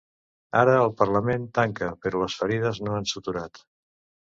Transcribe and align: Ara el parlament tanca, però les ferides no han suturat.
Ara 0.61 0.71
el 0.85 0.93
parlament 1.01 1.45
tanca, 1.59 1.91
però 2.07 2.23
les 2.23 2.39
ferides 2.41 2.83
no 2.89 2.99
han 3.03 3.09
suturat. 3.15 3.65